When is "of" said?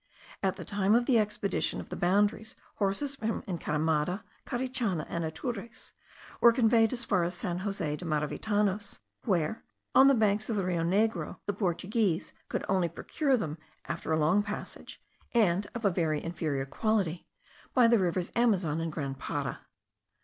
0.95-1.05, 1.79-1.89, 10.49-10.55, 15.75-15.85